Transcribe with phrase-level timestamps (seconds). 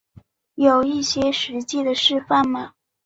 [0.55, 2.73] 有一些实际的示范吗